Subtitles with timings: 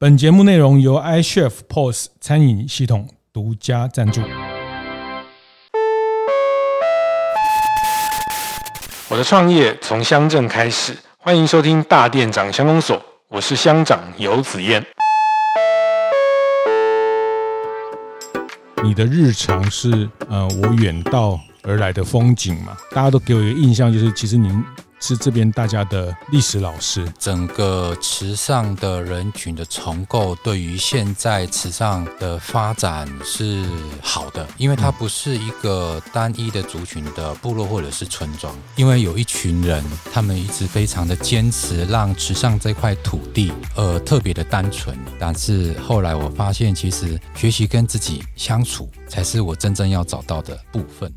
[0.00, 4.20] 本节目内容由 iChef POS 餐饮系统独家赞助。
[9.08, 14.86] 我的创业从乡镇开始，欢迎收听大店长乡公所，我是乡长游子燕。
[18.84, 22.76] 你的日常是呃，我远道而来的风景嘛？
[22.92, 24.64] 大家都给我一个印象，就是其实您。
[25.00, 27.06] 是这边大家的历史老师。
[27.18, 33.64] 整个池上的人群的重构，对于现在池上的发展是
[34.02, 44.96] 好的，因为它不是一个单一的族群的部落或者是村庄，因为有一群人，他们一直非常的坚持，让池上这块土地呃特别的单纯。
[45.18, 51.12] 但是后来我发现，其实学习跟自己相处，才是我真正要找到的部分。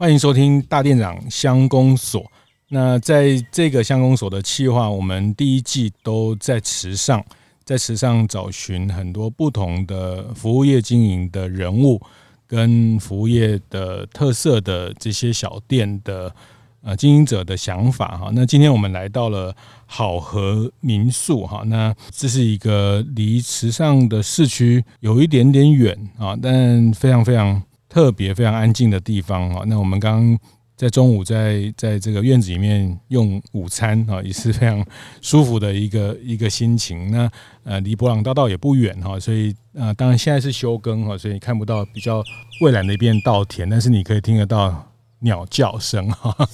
[0.00, 2.24] 欢迎收听大店长乡公所。
[2.68, 7.20] 那在这个乡公所的企划，我们第一季都在池上，
[7.64, 12.00] 在池上找寻很多不同的服务业经营的人物，
[12.46, 16.32] 跟服务业的特色的这些小店的
[16.80, 18.30] 呃经营者的想法哈。
[18.32, 19.52] 那今天我们来到了
[19.84, 27.60] 好和民宿哈，那这是一个离池上的市区有一点点远啊，但非常非常。
[27.88, 30.38] 特别非常安静的地方哈，那我们刚刚
[30.76, 34.84] 在中午在在这个院子里面用午餐哈，也是非常
[35.20, 37.10] 舒服的一个一个心情。
[37.10, 37.28] 那
[37.64, 42.22] 呃，离博朗大道也不远哈，所以呃，当然现在是休耕哈，所以你看不到比较
[42.60, 44.86] 蔚蓝的一片稻田，但是你可以听得到
[45.20, 46.48] 鸟叫声哈。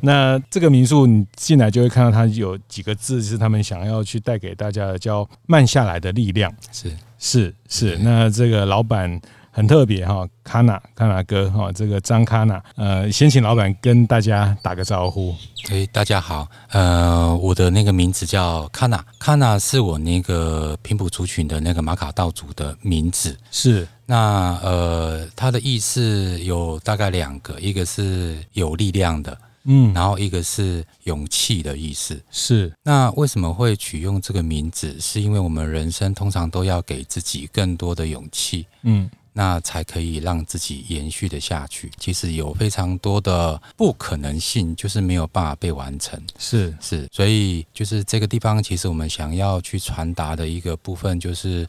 [0.00, 6.52] 那这个民宿你进来就会看到它有几个字是他们想要去带给大家的，叫慢下来的力量。
[6.70, 9.20] 是是是，那这个老板。
[9.52, 15.34] 很特别哈，卡纳卡纳哥哈，这个张卡纳，呃，先请老板跟大家打个招呼。
[15.70, 23.36] 哎，大家好，呃，我的那个名字叫卡纳，卡纳是我那个平埔族群的那个马卡道族的名字。
[23.50, 32.20] 是，那呃，它的意思有大概两个，一个是有力量的，嗯，然后一个是勇气的意思。
[32.30, 34.96] 是，那为什么会取用这个名字？
[35.00, 39.10] 是因为我们人生通常都要给自己更多的勇气，嗯。
[39.32, 41.90] 那才可以让自己延续的下去。
[41.98, 46.20] 其实有非常多的不可能性，就是没有办法被完成。
[46.38, 51.66] 是是，所以就是这个地方，其实我们想要去传达的一个部分，就是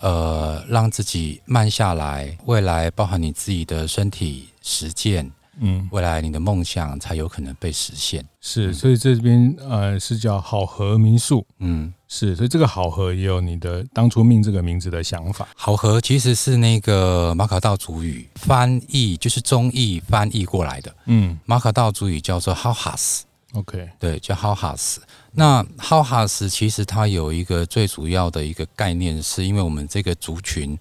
[0.00, 2.36] 呃，让自己慢下来。
[2.44, 5.30] 未来包含你自己的身体实践，
[5.60, 8.24] 嗯，未来你的梦想才有可能被实现。
[8.40, 11.92] 是，所以这边呃是叫好和民宿，嗯。
[12.10, 15.46] 是，所以这个好和也有你的当初命这个名字的想法。
[15.54, 20.94] 好和其实是那个马卡道族语翻译，就是中译翻译过来的。
[21.04, 24.96] 嗯，马卡道族语叫做 Hauhas，OK，对，叫 Hawhas。
[25.32, 30.78] 那 Hawhas 其实它有一个最主要的一个概念，是因为我们这个族群，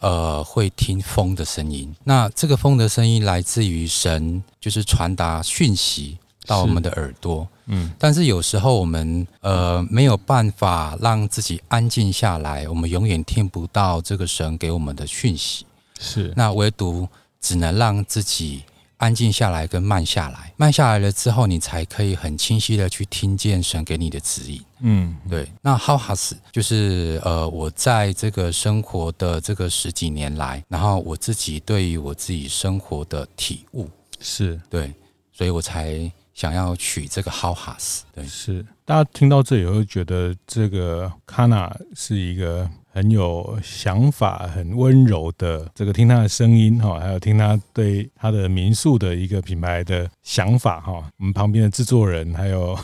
[0.00, 1.94] 呃，会听风的声音。
[2.04, 7.46] 那这个风的声音来自于神，就是传达讯息到我们的耳朵。
[7.66, 15.66] 嗯，但是有时候我们呃没有办法让自己安静下来，我们永远听不到这个神给我们的讯息。
[15.98, 17.08] 是，那唯独
[17.40, 18.62] 只能让自己
[18.98, 24.62] 安静下来跟慢下来，慢下来了之后，你才可以很清晰的去听见神给你的指引。
[24.80, 25.46] 嗯，对。
[25.62, 33.88] 那 How has 就是呃我在这个生活的这个十几年来，然后我自己对于我自己生活的体悟，
[34.20, 34.92] 是对，
[35.32, 36.10] 所以我才。
[36.36, 45.70] 想要取这个 How has 对，是大家听到这里会觉得这个 Kana 是一个很有想法、很温柔的。
[45.74, 50.94] 这个听他的声音哈，还有听他对他的民宿的一个品牌的想法哈。
[51.18, 52.74] 我们旁边的制作人，还有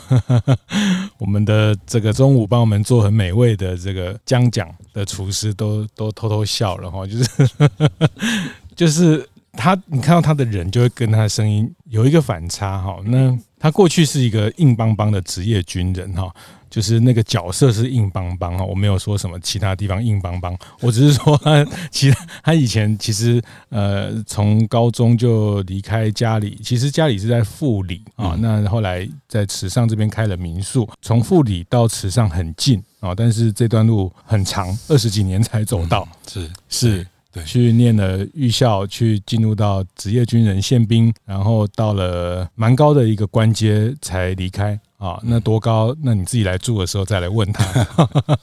[1.17, 7.49] 我们的这个中午帮我们做很美味的这个姜酱的厨师都都偷偷笑了哈，就是
[8.77, 9.27] 就是。
[9.55, 12.97] 他，你看到他的人，就会跟他的声音有一个反差哈。
[13.05, 16.33] 那他过去是一个硬邦邦的职业军人哈，
[16.73, 18.65] 就是那个角色是硬邦邦哈。
[18.65, 23.39] 我没有说什么其他地方硬邦邦，我只是说他其他他以前其实
[23.69, 28.35] 呃从高中就离开家里，其实家里是在富里啊。
[28.39, 36.07] 那后来在池上这边开了民宿，从富里到池上很近啊，但是这段路很长，二十几年才走到。
[36.27, 37.05] 是是。
[37.31, 45.19] 对，去念了预校，去进入到职业军人宪兵，然后到了蛮高的一个官阶才离开啊。
[45.23, 45.95] 那多高？
[46.01, 47.87] 那你自己来住的时候再来问他。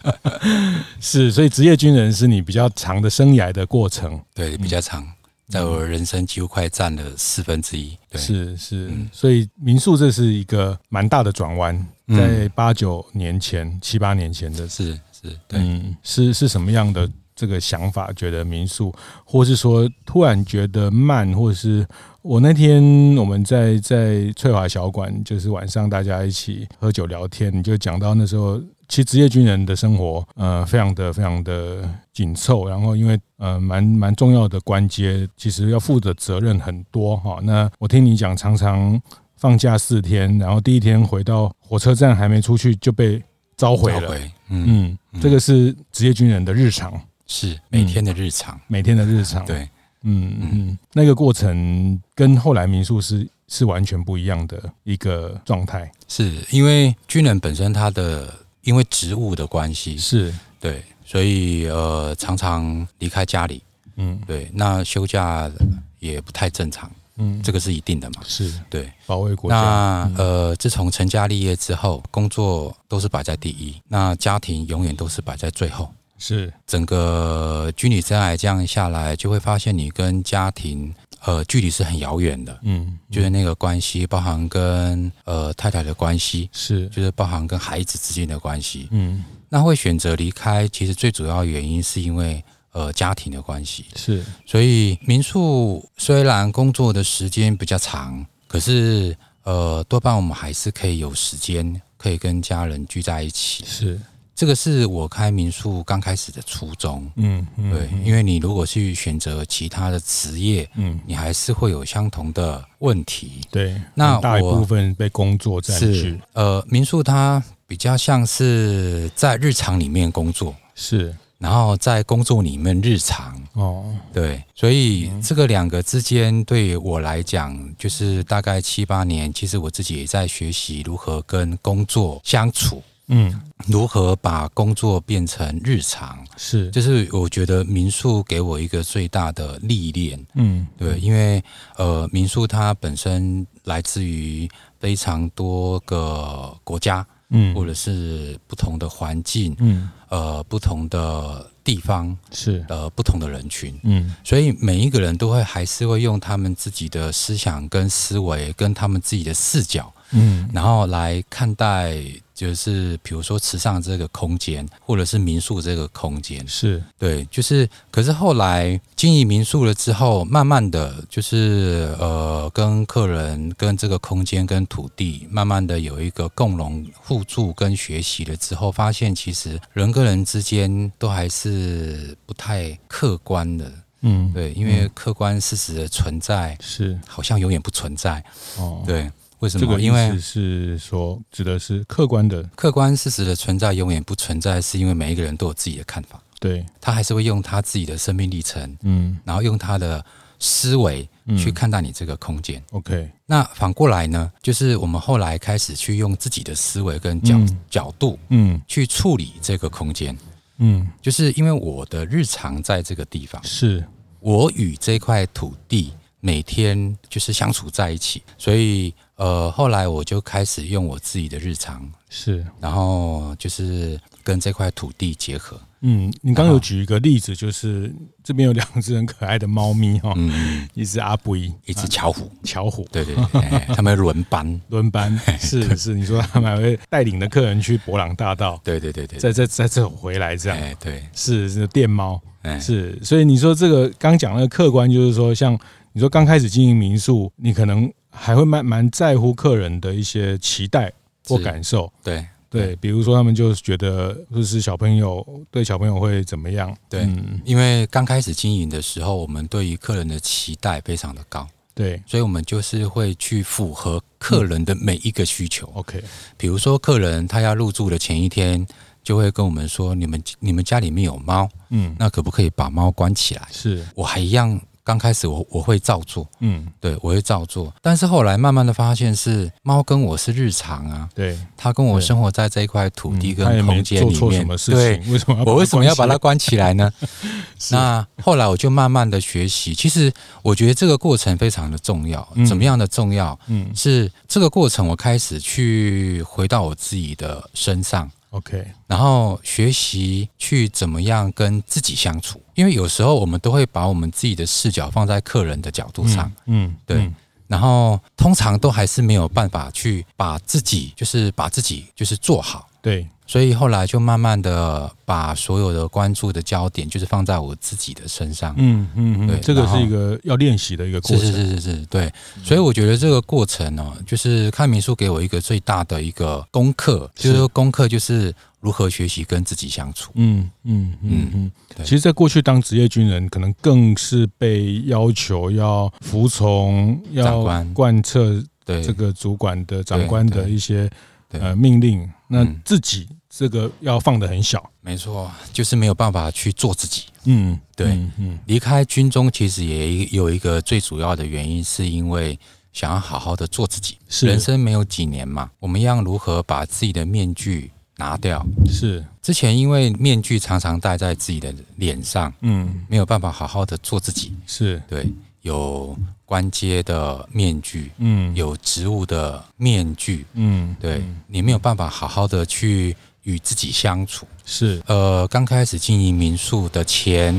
[1.00, 4.20] 是，所以职业军人是你比较长的生涯的过程。
[4.34, 5.06] 对，比较长，
[5.48, 7.96] 在我人生几乎快占了四分之一。
[8.10, 11.86] 对，是是，所以民宿这是一个蛮大的转弯。
[12.08, 17.08] 在八九年前、嗯、七八年前的是是，对，嗯，是是什么样的
[17.40, 18.12] 这个想法？
[18.12, 18.92] 觉得民宿，
[19.24, 21.86] 或是说突然觉得慢，或者是
[22.20, 22.82] 我那天
[23.16, 28.60] 我们在在翠华小馆，就是晚上大家一起喝酒聊天，你就讲到那时候。
[28.90, 37.38] 其实职业军人的生活，呃，非常的非常的紧凑，然后因为呃，蛮蛮重要的关节，其实要负的责任很多哈。
[37.44, 39.00] 那我听你讲，常常
[39.36, 43.22] 放假四天，然后第一天回到火车站还没出去就被
[43.56, 44.18] 召回了。
[44.48, 47.00] 嗯，嗯，这个是职业军人的日常，
[47.30, 49.44] 是每天的日常，嗯、每天的日常。
[49.46, 49.68] 对，
[50.02, 58.28] 嗯嗯，那个过程跟后来民宿是是完全不一样的一个状态，是因为军人本身他的。
[58.62, 60.32] 因为职务的关系，是。
[60.60, 63.62] 对，所以呃，常常离开家里，
[63.96, 65.50] 嗯，对，那休假
[65.98, 68.52] 也不太正常，嗯，这个是一定的嘛，是。
[68.68, 69.56] 对，保卫国家。
[69.56, 76.52] 那呃，自从成家立业之后，工作都是摆在第一，那家庭永远都是摆在最后，是。
[76.64, 80.94] 整个军旅生涯这样下来，就会发现你跟家庭。
[81.22, 104.00] 呃，距离是很遥远的，嗯，嗯，就是那个关系，包含跟呃太太的关系，是，就是包含跟孩子之间的关系，嗯，那会选择离开，其实最主要原因是因为呃家庭的关系，是，所以民宿虽然工作的时间比较长，可是呃多半我们还是可以有时间可以跟家人聚在一起，是。
[104.40, 132.82] 这个是我开民宿刚开始的初衷，嗯，嗯，对，因为你如果去选择其他的职业，嗯，你还是会有相同的问题，对，那大一部分被工作占据，呃，民宿它比较像是在日常里面工作，是，然后在工作里面日常，哦，对，所以这个两个之间对我来讲，就是大概七八年，其实我自己也在学习如何跟工作相处。
[133.12, 136.16] 嗯，如何把工作变成日常？
[136.36, 140.24] 是，就是我觉得民宿给我一个最大的历练。
[140.34, 141.42] 嗯，对，因为
[141.76, 144.48] 呃，民宿它本身来自于
[144.78, 152.64] 非常多个国家，嗯，或者是不同的环境，嗯，呃，不同的地方，是。
[152.68, 162.00] 呃，不同的人群，嗯，所以每一个人都会还是会用他们自己的思想跟思维，跟他们自己的视角，嗯，然后来看待。
[162.40, 166.82] 就是比如说池上这个空间，或者是民宿这个空间，是。
[166.98, 183.70] 对，就是可是后来经营民宿了之后，慢慢的就是呃，跟客人、跟这个空间、跟土地，慢慢的有一个共荣互助跟学习了之后，发现其实人跟人之间都还是不太客观的，
[184.00, 186.98] 嗯，对，因为客观事实的存在是。
[187.06, 188.24] 好像永远不存在，
[188.56, 189.10] 哦，对。
[189.40, 189.66] 为什么？
[189.66, 196.20] 这个意思是说，指的是客观的客观事实的存在永远不存在，是因为每一个人都有自己的看法。
[196.38, 200.02] 对，他还是会用他自己的生命历程，嗯，然后用他的
[200.38, 201.06] 思维
[201.36, 202.62] 去看待你这个空间。
[202.72, 204.32] OK，那反过来呢？
[204.42, 207.38] 就是我们后来开始去用自己的思维跟角
[207.68, 210.16] 角度，嗯，去处理这个空间。
[210.58, 213.82] 嗯，就是因为我的日常在这个地方，是
[214.20, 218.94] 我与这块土地每天就是相处在一起，所以。
[219.20, 225.60] 呃，后来我就开始用我自己的日常是，然后就是跟这块土地结合。
[225.82, 242.18] 嗯，你刚刚有举一个例子，就是这边有两只很可爱的猫咪哈，嗯，一只阿布，一只巧虎，巧虎，对对对， 他们轮班，轮班 是是，你说他们还会带领的客人去博朗大道，对对对对，在在在这回来这样，对，是是电猫，
[242.58, 245.58] 是，所以你说这个刚讲那个客观，就是说像
[245.92, 247.92] 你说刚开始经营民宿，你可能。
[248.10, 250.92] 还会蛮蛮在乎客人的一些期待
[251.26, 256.76] 或感受，对对，比如说他们就是觉得就是小朋友对小朋友会怎么样？
[256.88, 257.08] 对，
[257.44, 265.70] 因为刚开始经营的时候，我们对于客人的期待非常的高，对，所以我们就是会去符合客人的每一个需求。
[265.74, 266.02] OK，
[266.36, 268.66] 比如说客人他要入住的前一天，
[269.04, 274.60] 就会跟我们说：“你们你们家里面有猫，嗯，那可不可以把猫关起来？”是我还一样。
[274.90, 286.92] 刚开始我我会照做，嗯，对，我会照做，但是后来慢慢的发现是猫跟我是日常啊，对，它跟我生活在这一块土地跟空间里面，对，为什么我为什么要把它关起来呢？
[287.70, 293.38] 那后来我就慢慢的学习，其实我觉得这个过程非常的重要，怎么样的重要？
[293.46, 298.10] 嗯，是这个过程我开始去回到我自己的身上。
[298.30, 307.10] OK，然后学习去怎么样跟自己相处，因为有时候我们都会把我们自己的视角放在客人的角度上，嗯，嗯对。
[307.48, 312.69] 然后通常都还是没有办法去把自己，就是把自己就是做好。
[312.82, 318.54] 对，所以后来就慢慢的把所有的关注的焦点，就是放在我自己的身上。
[318.56, 321.26] 嗯嗯嗯，对，这个是一个要练习的一个过程。
[321.26, 322.10] 是是是是是，对。
[322.42, 330.10] 所以我觉得这个过程呢，就是看民宿给我一个最大的一个功课，就是说功课就是如何学习跟自己相处。
[330.14, 331.52] 嗯嗯嗯嗯。
[331.84, 337.42] 其实，在过去当职业军人，可能更是被要求要服从、要
[337.74, 340.90] 贯彻对这个主管的长官的一些。
[341.30, 347.04] 呃，命令，那自己这个要放得很小，没错，就是没有办法去做自己。
[347.24, 347.86] 嗯，对，
[348.18, 352.38] 嗯，离开军中其实也有一个最主要的原因，是因为
[352.72, 353.96] 想要好好的做自己。
[354.08, 358.44] 是，人生没有几年嘛，我们要如何把自己的面具拿掉？
[358.66, 364.34] 是，之前因为面具常常戴在自己的脸上，嗯，没有办法好好的做自己。
[364.46, 365.06] 是对，
[365.42, 365.96] 有。
[366.30, 377.34] 官阶的面具，嗯，有植物的面具，嗯，对，你没有办法好好的去与自己相处，是，呃，刚开始经营民宿的前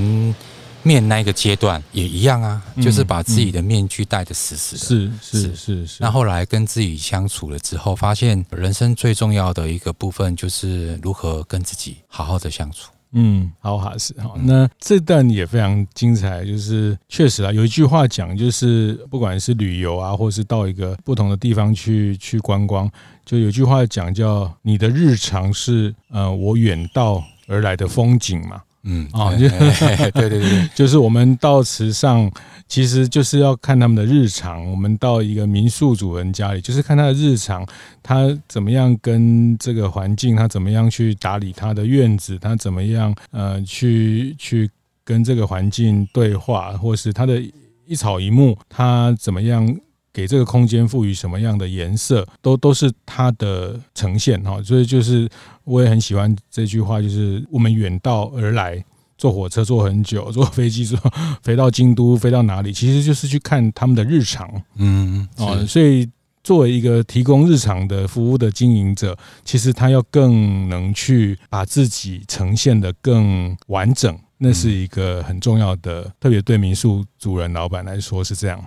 [0.83, 5.87] 面那个阶段也一样啊，就是把自己的面具戴得死死的，是是是。
[5.87, 5.97] 是。
[6.01, 12.91] 那后来跟自己相处了之后，发现人生最重要的一个部分就是如何跟自己好好的相处。
[13.13, 22.89] 嗯，好哈是好，那这段也非常精彩，就是确实啊，有一句话讲，就是不管是旅游啊，或是到一个不同的地方去去观光，
[23.25, 28.61] 就有句话讲叫“你的日常是呃我远道而来的风景”嘛。
[28.83, 32.31] 嗯啊，就对对对， 就是我们到池上，
[32.67, 34.69] 其实就是要看他们的日常。
[34.71, 37.65] 我们到一个民宿主人家里，就是看他的日常，
[38.01, 44.69] 他怎么样跟这个环境，他怎么样去打理他的院子，他怎么样呃去去
[45.03, 47.41] 跟这个环境对话，或是他的
[47.85, 49.77] 一草一木，他怎么样。
[50.13, 54.61] 给这个空间赋予什么样的颜色，都都是它的呈现哈。
[54.61, 55.29] 所以就是
[55.63, 58.83] 我也很喜欢这句话，就是我们远道而来，
[59.17, 60.99] 坐火车坐很久， 坐飞机坐
[61.43, 64.49] 飞到京都，飞到哪里，其实就是去看他们的日常。
[64.75, 66.09] 嗯，哦，所以
[66.43, 78.59] 作为一个提供日常的服务的经营者，其实他要更能去把自己呈现的更完整，那是一个很重要的，特别对民宿主人老板来说是这样。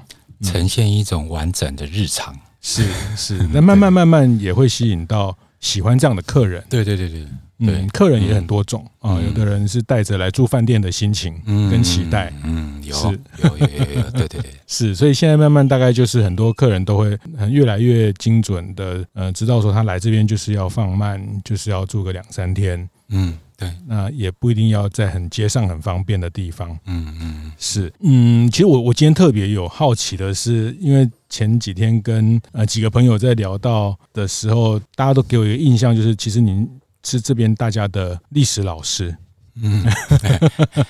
[0.45, 2.85] 呈现一种完整的日常，是
[3.17, 6.63] 是，那慢慢慢慢也会吸引到喜欢这样的客人。
[6.69, 7.27] 对对对对，
[7.59, 12.95] 嗯，客人也很多种啊，有的人是带着来住饭店的心情跟期待，嗯，有
[13.43, 23.39] 有有有有，对对对，是，所以现在慢慢大概就是很多客人都会很越来越精准的，呃，知道说他来这边就是要放慢，就是要住个两三天，嗯。
[23.57, 26.77] 对，那也不一定要在很街上很方便的地方。
[26.87, 36.69] 嗯嗯，是，嗯，其实我我今天特别有好奇的是，因为前几天跟呃几个朋友在聊到的时候，大家都给我一个印象，就是其实您
[37.05, 39.17] 是这边大家的历史老师。
[39.55, 39.85] 嗯，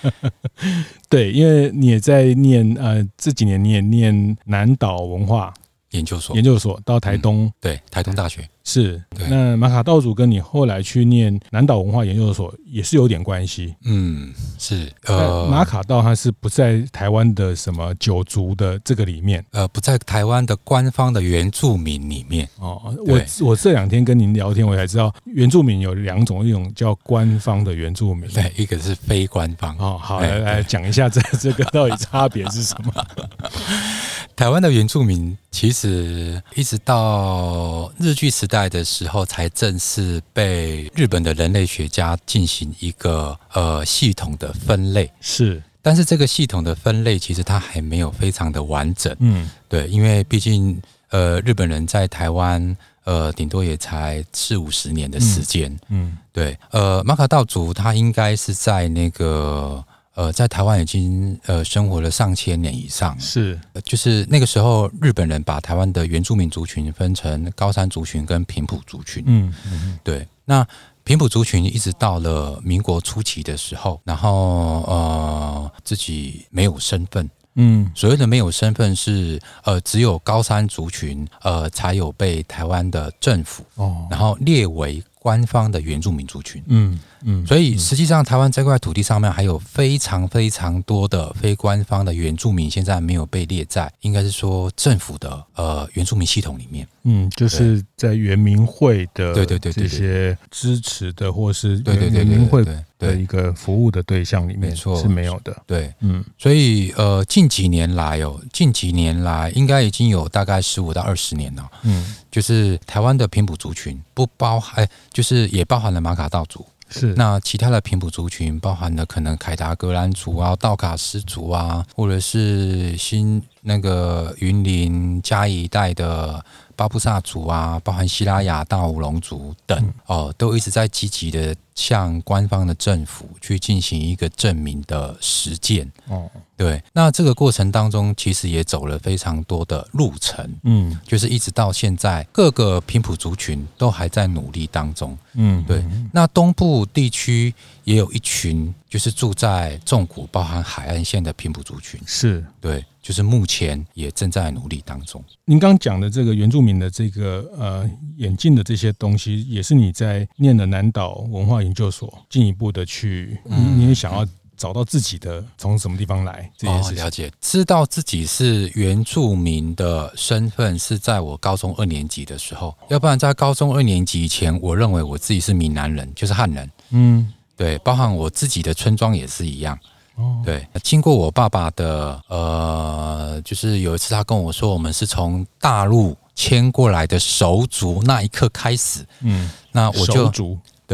[1.11, 5.53] 对，因为你也在念呃这几年你也念南岛文化
[5.91, 8.49] 研究所，研究所到台东，对，台东大学。
[8.67, 13.75] 是，那马卡道主跟你后来去念南岛文化研究所也是有点关系。
[13.85, 14.91] 嗯，是。
[15.05, 22.49] 呃，马卡道它是不在台湾的什么九族的这个里面，呃，不在台湾的官方的原住民里面。
[22.59, 29.77] 哦，我我这两天跟您聊天，我才知道原住民有两种，一种叫官方的原住民，对，一个是非官方。
[29.79, 33.07] 哦，好，来来讲一下这 这个到底差别是什么？
[34.37, 45.11] 台湾的原住民其实一直到日据时代的时候，才正式被日本的人类学家进行一个呃系统的分类。
[45.21, 49.15] 是，但是这个系统的分类其实它还没有非常的完整。
[49.19, 50.81] 嗯，对，因为毕竟
[51.11, 55.71] 呃日本人在台湾呃顶多也才四五十年的时间。
[55.89, 59.85] 嗯，嗯对，呃马卡道族他应该是在那个。
[60.15, 70.65] 呃，在台湾已经呃生活了上千年以上，是，就是那个时候日本人把台湾的原住民族群分成高山族群跟平埔族群，嗯嗯，对，那
[71.03, 87.01] 平埔族群一直到了民国初期的时候，然后呃自己没有身份，嗯，所谓的没有身份是呃只有高山族群呃才有被台湾的政府哦，然后列为官方的原住民族群，嗯。
[87.25, 96.87] 嗯，所以实际上台湾这块土地上面还有非常非常多的非官方的原住民，现在没有被列在，应该是说政府的呃原住民系统里面。
[97.07, 102.65] 嗯，就是在原民会的对对对这些支持的或是原民会
[102.99, 105.55] 的一个服务的对象里面是没有的。
[105.67, 111.71] 对，嗯，所以呃近几年来哦，近几年来应该已经有大概十五到二十年了。
[111.83, 116.65] 嗯，就是台湾的平埔族群不包含，就是也包含了马卡道族。
[117.01, 126.45] 是，那其他的平埔族群包含了可能凯达格兰族啊、道卡斯族啊，或者是新那个云林嘉义一带的。
[126.77, 135.91] 巴布萨族啊，包含西拉雅大武龙族等哦、呃，都一直在积极的向官方的政府去进行一个证明的实践。
[136.09, 140.49] 哦，对，那这个过程当中，其实也走了非常多的路程。
[140.63, 145.17] 嗯，就是一直到现在，各个平埔族群都还在努力当中。
[145.35, 145.85] 嗯，对。
[146.13, 147.53] 那东部地区
[147.83, 152.01] 也有一群，就是住在纵谷，包含海岸线的平埔族群。
[152.07, 152.85] 是对。
[153.05, 155.23] 就是目前也正在努力当中。
[155.45, 164.25] 您刚讲的这个原住民的这个呃演进的这些东西，也是你在念的南岛文化研究所进一步的去，嗯、你也想要
[164.57, 176.71] 找到自己的从什么地方来这件事了解，知道自己是原住民的身份是在我高中二年级的时候，要不然在高中二年级以前，我认为我自己是闽南人，就是汉人。
[176.91, 179.77] 嗯，对，包含我自己的村庄也是一样。
[180.15, 190.31] 哦，对，经过我爸爸的呃，就是有一次他跟我说，我们是从大陆迁过来的手足，那一刻开始，嗯，那我就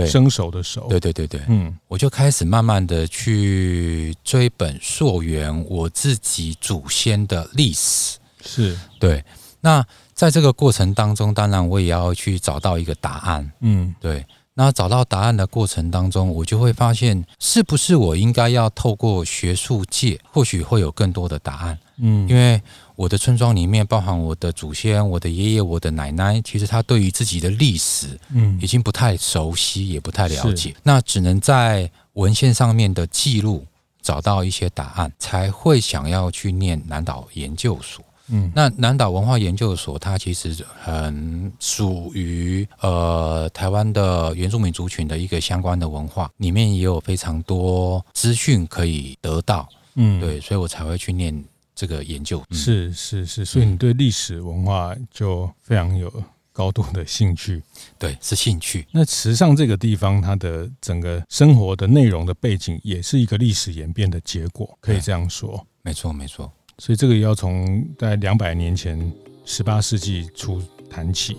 [0.01, 0.09] 对。
[0.09, 8.79] 生手的手，对对对对，嗯，我就开始慢慢的去追本溯源，我自己祖先的历史，是。
[8.99, 9.25] 对。
[9.61, 14.25] 那在这个过程当中，当然我也要去找到一个答案，嗯，对。
[14.55, 21.79] 那找到答案的过程当中，我就会发现，是不是我应该要透过学术界，或许会有更多的答案。
[21.99, 22.61] 嗯，因为
[23.01, 30.77] 我的村庄里面，包含我的祖先、我的爷爷、我的奶奶，其实他对于自己的历史，嗯，已经不太熟悉，也不太了解。
[30.83, 33.65] 那只能在文献上面的记录
[34.03, 38.05] 找到一些答案，才会想要去念南岛研究所。
[38.29, 49.67] 嗯，那南岛文化研究所，它其实很属于呃台湾的原住民族群的一个相关的文化，里面也有非常多资讯可以得到。
[49.95, 51.35] 嗯，对，所以我才会去念
[51.81, 52.45] 这个研究。
[52.51, 56.13] 嗯、是是是，所以你对历史文化就非常有
[56.53, 57.63] 高度的兴趣。
[57.99, 58.87] 对，是兴趣。
[58.93, 65.67] 那池上这个地方，它的整个生活的内容的背景，也是一个历史演变的结果，可以这样说。
[65.81, 66.53] 没错，没错。
[66.77, 69.11] 所以这个要从在两百年前，
[69.47, 71.39] 十八世纪初谈起。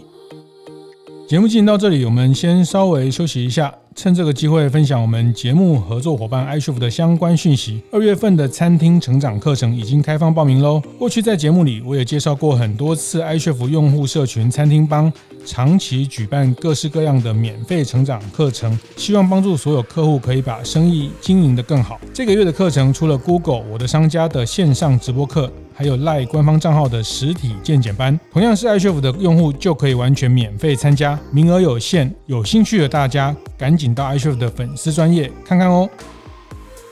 [1.31, 3.73] 节目进行到这里，我们先稍微休息一下。
[3.95, 7.81] 趁这个机会分享我们节目合作伙伴 iChef 的相关讯息。
[7.89, 10.81] 二月份的餐厅成长课程已经开放报名喽。
[10.99, 15.11] 过去在节目里我也介绍过很多次 iChef 用户社群餐厅帮
[15.45, 21.99] 长期举办各式各样的免费成长课程，希望帮助所有客户可以把生意经营得更好。
[22.13, 25.51] 这个月的课程除了 Google 我的商家的线上直播课。
[25.73, 35.89] 还有赖官方账号的实体健检班，同样是 iChef 的用户就可以完全免费参加，名额有限，有兴趣的大家赶紧到 iChef 的粉丝专业看看哦。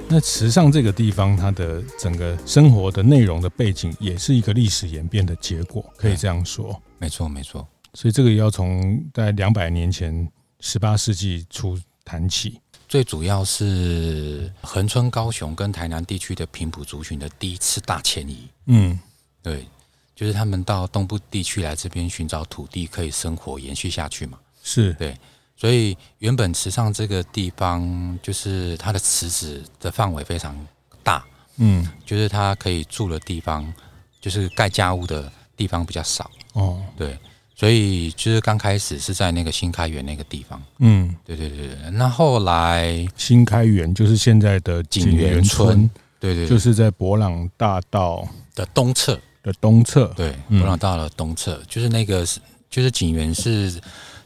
[0.08, 6.82] 那池上这个地方，它的整个生活的内容的背景，也是一个历史演变的结果，可以这样说。
[6.98, 7.68] 没错，没错。
[7.94, 12.60] 所以这个也要从在两百年前，十八世纪初谈起。
[12.88, 18.48] 最主要是恒春、高雄跟台南地区的平埔族群的第一次大迁移。
[18.66, 19.00] 嗯，
[19.44, 19.68] 对，
[20.16, 24.40] 就是他们到东部地区来这边寻找土地可以生活延续下去嘛。
[24.64, 25.16] 是对，
[25.56, 30.58] 所以原本池上这个地方，就是它的池子的范围非常
[31.04, 31.24] 大。
[31.58, 33.72] 嗯，就是它可以住的地方，
[34.20, 36.32] 就是盖家屋的地方比较少。
[36.54, 37.16] 哦，对。
[37.60, 41.76] 所以就是刚开始是在那个新开元那个地方，嗯，对对对对。
[41.92, 45.90] 那后来新开元就是现在的景园村，
[46.22, 49.20] 对对，就是在博朗大道的东侧。
[49.44, 53.74] 的东侧，对，博朗大道的东侧，就是那个是就是景园是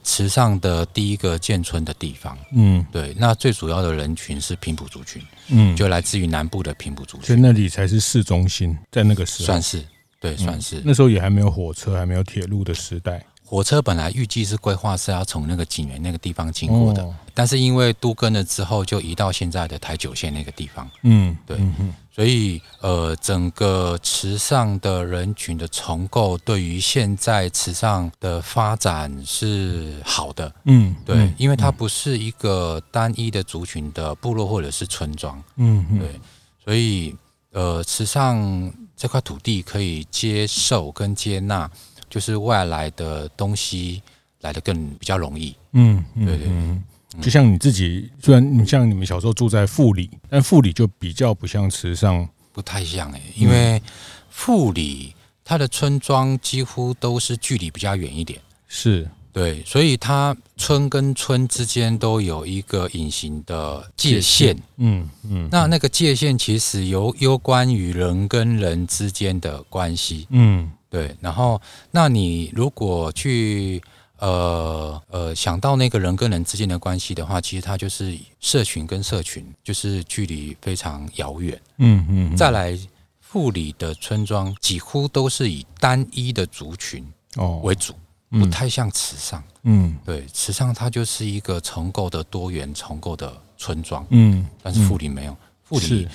[0.04, 3.16] 池上的第一个建村的地方，嗯，对。
[3.18, 9.46] 那最主要的人群是平埔族群，嗯，就来自于南部的平埔族群，所以那里才是市中心，在那个时候。
[9.48, 9.84] 算是。
[10.24, 13.22] 对，算是、嗯、那时候也还没有火车，还没有铁路的时代。
[13.44, 20.90] 火车本来预计是规划是要从那个景园那个地方经过的，哦、但是因为都更了之后，就移到现在的台九线那个地方。
[21.04, 30.52] 嗯，对，嗯、所以呃，整个池上的人群的重构，对于现在池上的发展是好的。
[30.64, 35.44] 嗯，对，嗯、因为它不是一个单一的族群的部落或者是村庄。
[35.58, 36.20] 嗯，对，
[36.64, 37.14] 所以
[37.54, 41.72] 呃，池上这块土地可以接受跟接纳。
[42.10, 44.00] 就是外来的东西
[44.42, 46.84] 来的更比较容易，嗯，对对，嗯，
[47.20, 53.82] 就像你自己，虽然你像你们小时候住在富里，但富里就比较不像池上，不太像哎，因为
[54.30, 70.72] 富里它的村庄几乎都是距离比较远一点，是对，所以它村跟村之间都有一个隐形的界限，嗯嗯，那那个界限其实有有关于人跟人之间的关系，嗯。
[70.94, 73.82] 对，然后，那你如果去
[74.20, 81.60] 呃呃想到那个人跟人之间的关系的话，其实它就是社群跟社群，就是距离非常遥远。
[81.80, 82.38] 嗯嗯。
[82.38, 82.78] 再来，
[83.20, 87.04] 富里的村庄几乎都是以单一的族群
[87.38, 87.96] 哦为主，
[88.40, 89.44] 不太像池上。
[89.64, 94.06] 嗯，对，池上它就是一个重构的多元重构的村庄。
[94.10, 96.08] 嗯，但是富里没有，富里。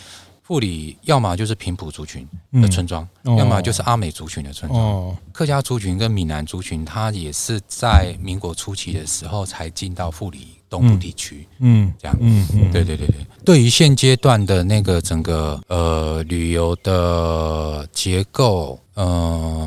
[0.42, 4.82] 富里要么就是平埔族群的村庄，嗯哦、要么就是阿美族群的村庄。
[4.82, 11.46] 哦、客家族群跟闽南族群，它也是在民国初期的时候才进到富里东部地区。
[11.58, 12.16] 嗯，这样。
[12.18, 13.16] 嗯嗯，对对对对。
[13.44, 19.57] 对于现阶段的那个整个呃旅游的结构，呃，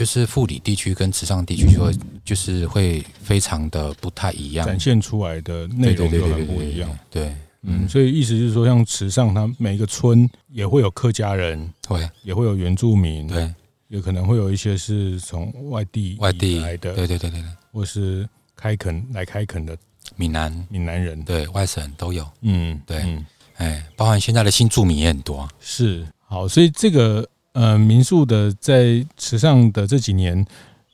[0.00, 1.92] 就是富里地区跟池上地区就会
[2.24, 6.88] 就是会非常的不太一样，展现出来的内容就很不一样。
[7.10, 7.30] 对。
[7.60, 13.54] 嗯，所以意思就是说，像池上，它每个村也会有客家人，对，也会有原住民，对，
[13.88, 19.76] 有可能会有一些是从外地外地来的，对对对对，或是开垦来开垦的
[20.16, 23.26] 闽南闽南人，对，外省都有，嗯，对，嗯，
[23.58, 30.46] 哎，包含现在的新住民也很多，是，好，所以这个呃民宿的在池上的这几年，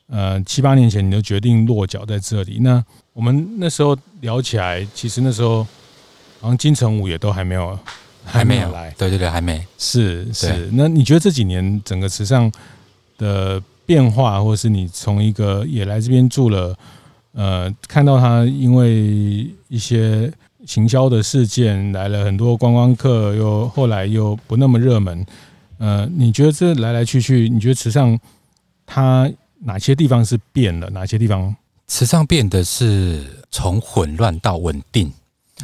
[0.09, 5.67] 呃七八年前你就决定落脚在这里，那我们那时候聊起来，其实那时候。
[6.39, 7.77] 好像金城武也都还没有，
[8.23, 8.95] 还没有来。
[8.99, 9.67] 对对对，还没。
[9.79, 10.69] 是是。
[10.75, 12.53] 那你觉得这几年整个池上
[13.17, 16.77] 的变化，或是你从一个也来这边住了，
[17.33, 20.31] 呃，看到他因为一些
[20.67, 25.27] 行销的事件来了很多观光客，又后来又不那么热门。
[25.79, 28.19] 呃，你觉得这来来去去，你觉得池上
[28.85, 30.89] 它哪些地方是变了？
[30.91, 31.55] 哪些地方？
[31.89, 35.13] 池上变的是从混乱到稳定。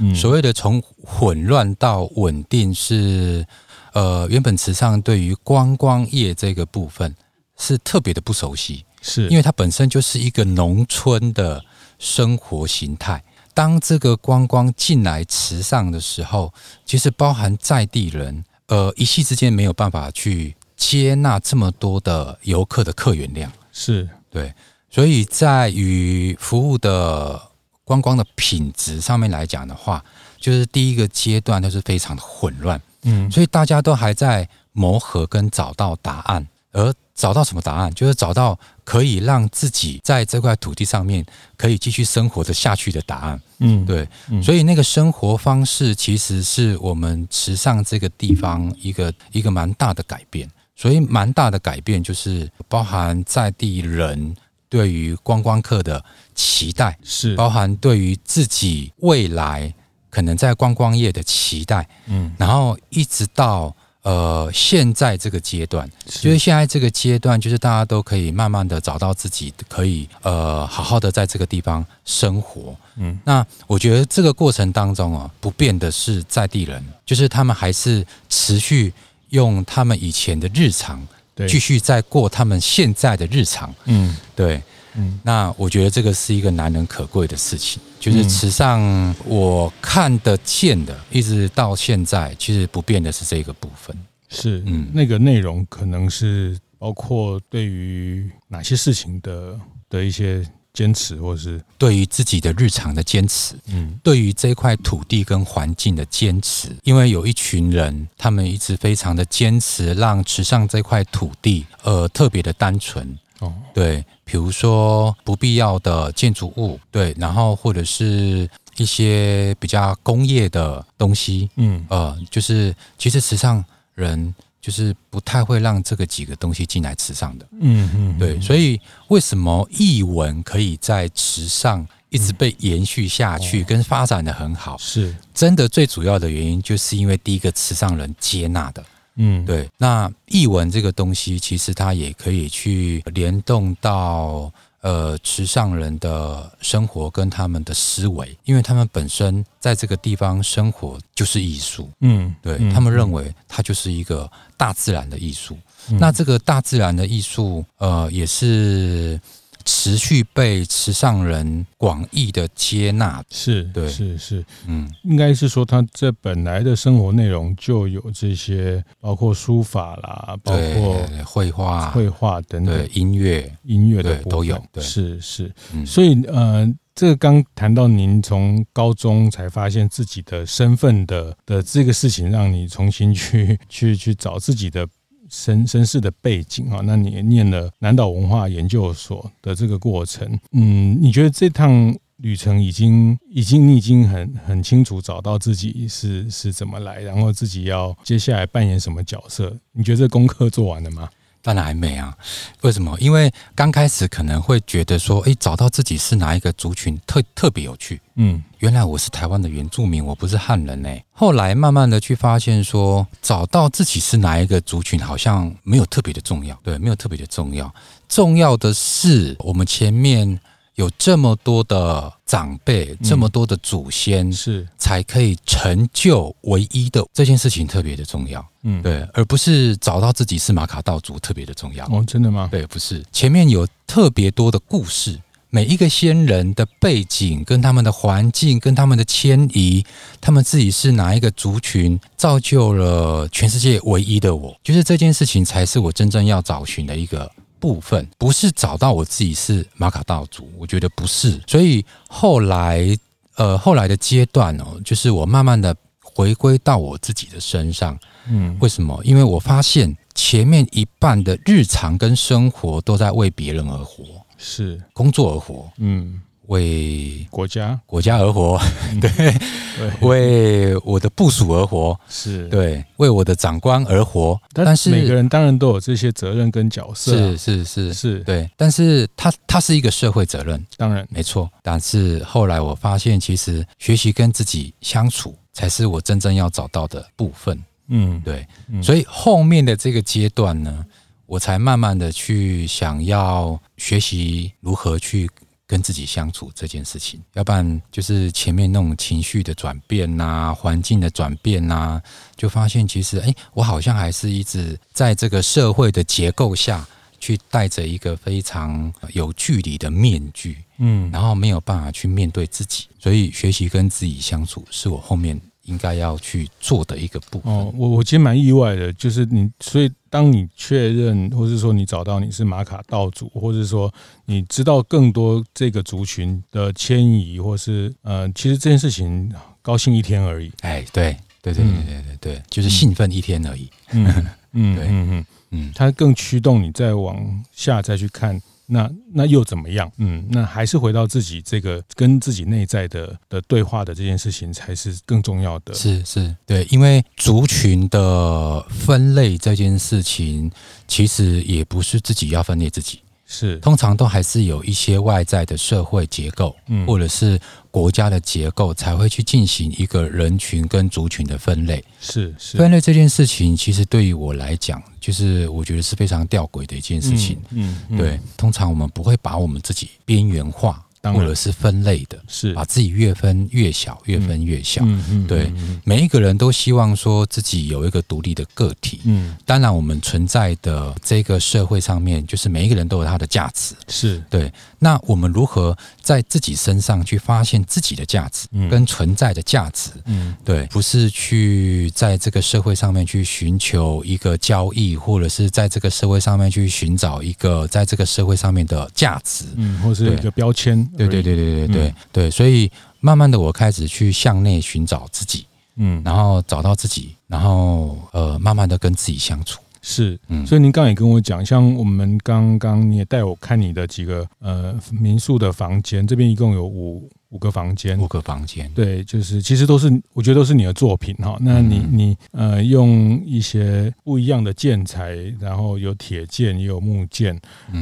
[0.01, 3.45] 嗯所谓的从混乱到稳定是，
[3.93, 7.15] 呃，原本池上对于观光业这个部分
[7.59, 11.63] 是特别的不熟悉，是因为它本身就是一个农村的
[11.99, 13.23] 生活形态。
[13.53, 16.55] 当这个观光进来池上的时候，
[16.87, 24.09] 其实包含在地人，呃，一夕之间没有办法去接纳这么多的游客的客源量，是。
[24.31, 24.55] 对，
[24.91, 27.51] 所以在与服务的。
[27.85, 30.03] 观光的品质上面来讲的话，
[30.39, 41.25] 就是第一个阶段都是非常的混乱，嗯，所以大家都还在磨合跟找到答案，而找到什么答案，就是找到可以让自己在这块土地上面
[41.57, 44.09] 可以继续生活的下去的答案，嗯，对，
[44.43, 54.35] 所以那个生活方式其实是我们池上这个地方一个一个蛮大的改变，所以蛮大的改变就是包含在地人。
[54.69, 56.03] 对于观光客的
[56.35, 57.35] 期待是。
[57.37, 59.75] 包含对于自己未来
[60.09, 78.93] 可能在观光业的期待，嗯，然后一直到呃现在这个阶段，就是现在这个阶段，就是大家都可以慢慢的找到自己可以呃好好的在这个地方生活，嗯，那我觉得这个过程当中啊，不变的是在地人，就是他们还是持续
[79.31, 81.01] 用他们以前的日常。
[81.49, 84.63] 继续在过他们现在的日常，嗯，对，
[84.95, 93.97] 嗯，那我觉得这个是一个难能可贵的事情，就是池上我看得见的，一直到现在，其实不变的是这个部分，
[94.29, 99.57] 是，嗯，那个内容可能是包括对于哪些事情的
[99.89, 100.45] 的一些。
[100.75, 113.07] 坚持，或是对于自己的日常的坚持，嗯，对于这块土地跟环境的坚持，因为有一群人，他们一直非常的坚持，让池上这块土地，呃，特别的单纯，
[113.43, 123.63] 哦，对，比如说不必要的建筑物，对，然后或者是一些比较工业的东西，嗯，呃，就是其实时尚
[123.95, 127.47] 人就是不太会让这个几个东西进来池上的。
[127.61, 134.79] 嗯嗯，对，所以为什么译文可以在时尚一直被延续下去，跟发展的很好？
[134.79, 138.85] 是真的最主要的原因，就是因为第一个池上人接纳的。
[139.17, 139.69] 嗯，对。
[139.79, 144.53] 那艺文这个东西，其实它也可以去联动到。
[144.83, 155.57] 呃，池上人的生活跟他们的思维，因为他们本身在这个地方生活就是艺术，嗯，对，他们认为它就是一个大自然的艺术。
[155.89, 159.21] 嗯，那这个大自然的艺术，呃，也是。
[159.65, 174.83] 持续被池上人广义的接纳，是对，是是，嗯，应该是说他这本来的生活内容就有这些，包括书法啦，包括绘画、绘画等等，音乐、音乐的都有，对。
[174.83, 175.53] 是是，
[175.87, 184.87] 所以呃，这个刚谈到您从高中才发现自己的身份的的这个事情，让你重新去去去找自己的。
[185.33, 199.57] 身身世的背景啊，那你也念了南岛文化研究所的这个过程，嗯，你觉得这趟旅程已经已经你已经很很清楚找到自己是是怎么来，然后自己要接下来扮演什么角色？
[199.73, 201.09] 你觉得这功课做完了吗？
[201.43, 202.17] 当然还没啊，
[202.61, 202.97] 为什么？
[203.01, 208.01] 因为刚开始可能会觉得说，哎，找到自己是哪一个族群特特别有趣。
[208.15, 210.89] 嗯，原来我是台湾的原住民，我不是汉人呢。
[211.11, 216.57] 后来慢慢的去发现说，找到自己是哪一个族群，好像没有特别的重要。
[216.63, 217.75] 对，没有特别的重要。
[218.09, 220.41] 重要的是我们前面。
[220.77, 228.45] 有这么多的长辈，这么多的祖先，嗯、是才可以成就唯一的这件事情，特别的重要。
[228.63, 231.85] 嗯，对，而不是找到自己是马卡道族特别的重要。
[231.87, 232.49] 哦，真的吗？
[232.51, 233.05] 对，不是。
[233.13, 239.85] 前面有特别多的故事，每一个先人的背景，跟他们的环境，跟他们的迁移，
[240.23, 244.57] 他们自己是哪一个族群，造就了全世界唯一的我。
[244.65, 247.31] 就是这件事情，才是我真正要找寻的一个。
[247.63, 252.99] 部分不是找到我自己是马卡道族，我觉得不是，所以后来
[253.37, 255.73] 呃后来的阶段哦，就是我慢慢的
[256.03, 257.97] 回归到我自己的身上，
[258.29, 259.01] 嗯，为什么？
[259.05, 264.05] 因为我发现前面一半的日常跟生活都在为别人而活，
[264.37, 264.83] 是。
[264.93, 266.21] 工作而活，嗯。
[266.53, 268.61] 为国家国家而活，
[269.01, 274.39] 对，对，为我的部署而活，是对，为我的长官而活。
[274.53, 278.51] 但是每个人当然都有这些责任跟角色，是是是是，对。
[278.55, 281.51] 但是他他是一个社会责任，当然没错。
[281.63, 287.59] 但是后来我发现，其实学习跟自己相处，才是我真正要找到的部分。
[287.89, 288.47] 嗯，对。
[288.83, 290.85] 所以后面的这个阶段呢，
[291.25, 295.31] 我才慢慢的去想要学习如何去。
[295.73, 302.03] 跟自己相处这件事情，要不然就是前面那种情绪的转变呐、啊，环境的转变呐、啊，
[302.37, 306.87] 就发现其实，哎，我好像还是一直在这个社会的结构下
[307.19, 317.53] 去戴着一个非常有距离的面具，嗯，然后没有办法去面对自己，所以学习跟自己相处是我后面应该要去做的一个部分。
[317.53, 319.91] 哦，我我其实蛮意外的，就是你，所以。
[320.13, 323.91] 当你确认，或是说你找到你是马卡道主，或者说
[324.27, 330.53] 你知道更多这个族群的迁移，或是呃，其实这件事情高兴一天而已。
[330.61, 333.71] 哎，对，对对对对对对，嗯、就是兴奋一天而已。
[333.93, 334.05] 嗯
[334.53, 338.39] 嗯 嗯嗯，它更驱动你再往下再去看。
[338.67, 339.91] 那那又怎么样？
[339.99, 345.75] 嗯，那还是回到自己这个跟自己内在的的对话的这件事情才是更重要的。
[345.75, 350.51] 是是，对，因为族群的分类这件事情，
[350.89, 353.02] 其实也不是自己要分类自己。
[353.33, 357.41] 是，通常都还是有一些外在的社会结构，嗯，或者是
[357.71, 361.83] 国家的结构，才会去进行一个人群跟族群的分类。
[361.99, 367.41] 是是，分类这件事情，其实对于我来讲，就是我觉得是非常吊诡的一件事情。
[367.53, 370.85] 嗯，嗯，对，通常我们不会把我们自己边缘化。
[371.03, 374.83] 或者是分类的，是把自己越分越小，越分越小。
[374.85, 375.53] 嗯嗯，对，
[375.85, 379.01] 每一个人都希望说自己有一个独立的个体。
[379.05, 383.75] 嗯，当然，我们存在的这个社会上面，就是每一个人都有他的价值。
[383.89, 384.53] 是对。
[384.85, 389.93] 那我们如何在自己身上去发现自己的价值跟存在的价值？
[390.07, 400.85] 嗯，对，不是去在这个社会上面去寻求一个交易，或者是在这个社会上面去寻找一个在这个社会上面的价值，嗯，或是一个标签。
[400.99, 402.69] 对对对对对对、嗯、对，所以
[402.99, 409.61] 慢慢的我开始去向内寻找自己，嗯，然后找到自己，然后呃，慢慢的跟自己相处。
[409.83, 421.37] 是，嗯，所以您刚刚也跟我讲，像我们刚刚你也带我看你的几个呃民宿的房间，这边一共有五五个房间，五个房间，对，就是其实都是我觉得都是你的作品哈。
[421.41, 427.37] 那你你呃用一些不一样的建材，然后有铁件也有木件，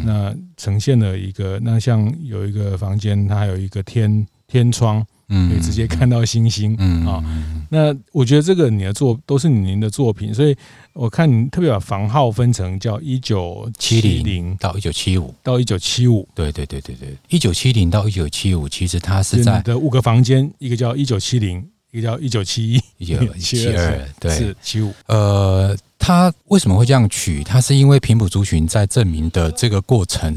[0.04, 5.06] 那呈现了一个，那像有一个房间，它还有一个天天窗。
[5.30, 7.24] 嗯，可以直接看到星星，嗯啊，
[7.70, 10.54] 那我觉得这个你的作都是您的作品，所以
[10.92, 24.92] 我看你特别把房号分成叫一九七零到一九七五到一九七五，对对对对对，一九七零到一九七五，其实它是在的五个房间，一个叫一九七零，一个叫一九七一， 一九七二，对，是七五。
[25.06, 27.44] 呃，它为什么会这样取？
[27.44, 30.36] 它是因为平埔族群在证明的这个过程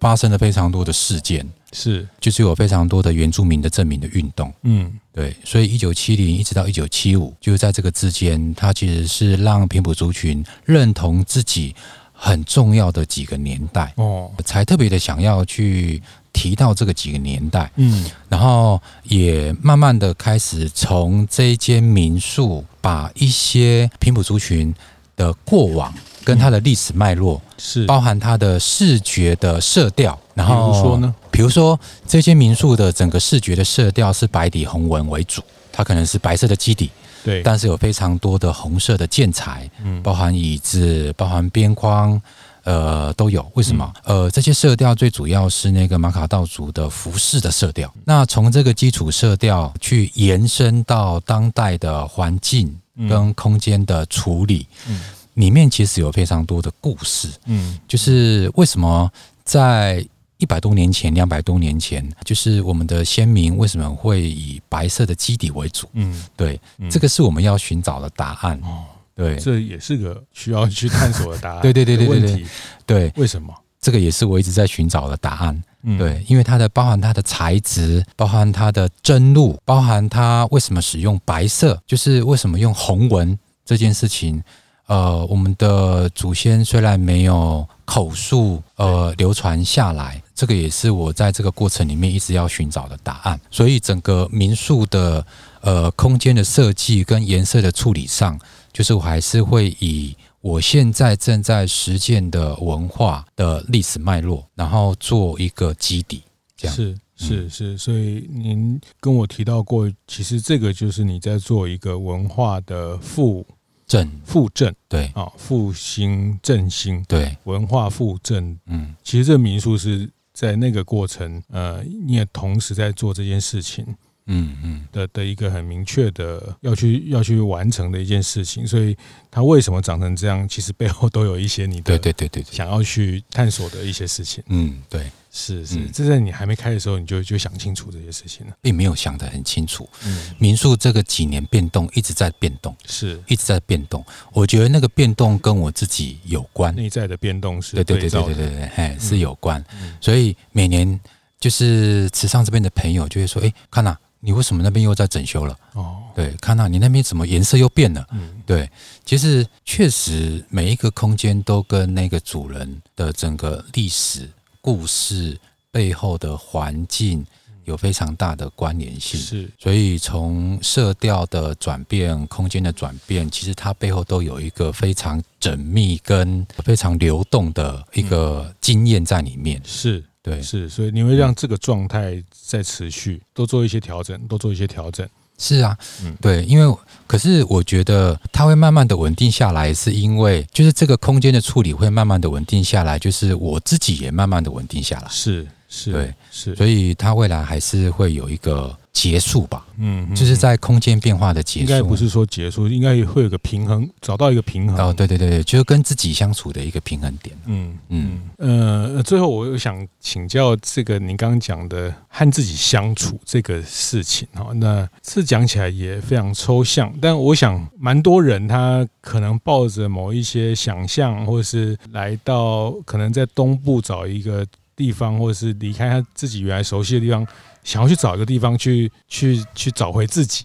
[0.00, 1.46] 发生了非常多的事件。
[1.74, 11.74] 是，就是有非常多的原住民的证明的运动，嗯，对，所以一九七零一直到一九七五，就是在这个之间，它其实是让平埔族群认同自己
[12.12, 13.92] 很重要的几个年代。
[13.96, 16.00] 哦，才特别的想要去
[16.32, 24.72] 提到这个几个年代，嗯，然后也慢慢的开始从这一间民宿把一些平埔族群
[25.16, 25.92] 的过往。
[26.24, 27.84] 跟它的历史脉络是。
[27.84, 35.42] 包含它的视觉的色调，然后比如说呢，比如说这间民宿的整个视觉的色调是白底红纹为主，
[35.72, 36.88] 它可能是白色的基底，
[37.24, 42.22] 对，但是有非常多的红色的建材，嗯，包含椅子，包含边框，
[42.62, 43.44] 呃，都有。
[43.54, 43.92] 为什么？
[44.04, 47.92] 呃，这些色调最主要是那个马卡道族的服饰的色调。
[48.04, 52.72] 那从这个基础色调去延伸到当代的环境
[53.08, 55.00] 跟空间的处理，嗯。
[55.34, 59.10] 里面其实有非常多的故事，嗯，就是为什么
[59.42, 60.06] 在
[60.44, 65.88] 一百多年前、两百多年前，就是我们的先民为什么会以白色的基底为主？
[65.94, 68.60] 嗯，对，这个是我们要寻找的答案。
[68.62, 71.62] 哦，对，这也是个需要去探索的答 案。
[71.62, 72.46] 对对对对对对，
[72.84, 73.54] 对，为什么？
[73.80, 75.62] 这个也是我一直在寻找的答案。
[75.82, 84.42] 嗯，对，因为它的包含它的材质，包含它的真露，包含它为什么使用白色，就是为什么用红纹这件事情。
[84.86, 93.40] 呃，我们的祖先虽然没有口述，呃，流传下来，这个也是我在这个过程里面一直要寻找的答案。
[93.50, 95.26] 所以，整个民宿的
[95.62, 98.38] 呃空间的设计跟颜色的处理上，
[98.74, 106.22] 就是我还是会以我现在正在实践的文化的历史脉络，然后做一个基底。
[106.56, 113.46] 这样是是是，所以您跟我提到过，其实这个就是你在做一个文化的复。
[113.94, 115.06] 振复振，对。
[115.14, 117.36] 啊，复兴振兴，对。
[117.44, 123.86] 文化复振，嗯，其实这民宿是在那个过程，呃，你也同时在做这件事情，
[124.26, 124.80] 嗯嗯。
[124.92, 128.96] 的的一个很明确的要去要去完成的一件事情，所以
[129.30, 135.10] 它为什么长成这样，其实背后都有一些你的对对对对想要去探索的一些事情，嗯，对。
[135.36, 139.88] 是是，这在你还没开的时候，你就就想清楚这些事情了，并没有想得很清楚。
[140.04, 143.20] 嗯，民宿这个几年变动一直在变动，是。
[143.26, 144.04] 一直在变动。
[144.32, 149.60] 我觉得那个变动跟我自己有关，内在的变动是对对对对对对对，哎，是有关。
[150.00, 151.00] 所以每年
[151.40, 158.06] 就是池上这边的朋友就会说：“哎，康娜，你为什么那边又在整修了？”哦，对，看到，你那边怎么颜色又变了？
[158.12, 158.70] 嗯，对，
[159.04, 164.28] 其实确实每一个空间都跟那个主人的整个历史。
[164.60, 165.38] 故事
[165.70, 167.22] 背后的环境
[167.64, 179.60] 有非常大的关联性，是，所以从色调的转变、空间的转变，其实它背后都有一个非常缜密跟非常流动的一个经验在里面。
[179.66, 185.06] 是对，是，所以你会让这个状态在持续，多做一些调整，多做一些调整。
[185.36, 195.08] 是啊，嗯，对，因为可是我觉得它会慢慢的稳定下来，是因为就是这个空间的处理会慢慢的稳定下来，就是我自己也慢慢的稳定下来。
[195.10, 198.74] 是是，对是，所以它未来还是会有一个。
[198.94, 204.88] 结束吧，嗯，就是在空间变化的结束，应该不是说结束，应该会有个平衡，找到一个平衡。
[204.88, 207.36] 哦，对对对对，就是跟自己相处的一个平衡点。
[207.46, 227.26] 嗯嗯呃，最后我又想请教这个您刚刚讲的和自己相处这个事情哈，那这讲起来也非常抽象，但我想蛮多人他可能抱着某一些想象，或是来到可能在东部找一个地方，或者是离开他自己原来熟悉的地方。
[227.64, 230.44] 想要去找一个地方去去去找回自己，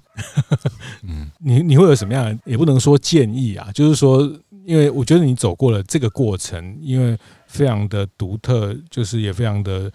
[1.04, 2.40] 嗯，你你会有什么样的？
[2.46, 4.22] 也不能说建议啊，就是说
[4.66, 9.92] 因为我觉得你走过了这个过程，因为非常的独特，就是也非常的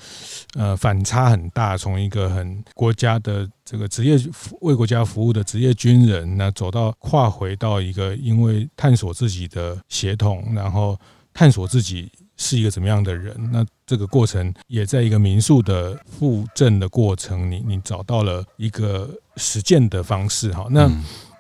[0.55, 4.17] 呃反差很大，从一个很国家的这个职业
[4.61, 10.99] 为国家服务的职业军人，那走到跨回到一个因为探索自己的血统，然后
[11.33, 20.91] 探索自己是一个怎么样的人，那这个过程也在一个民宿的复振的过程，你你找到了一个实践的方式，哈，那。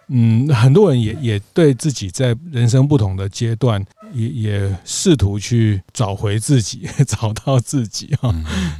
[0.08, 8.30] 嗯，很多人也也对自己在人生不同的阶段也，也也试图去找回自己， 找到自己哈。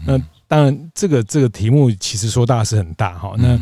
[0.07, 3.35] 那当然，这个这个题目其实说大是很大哈。
[3.39, 3.59] 那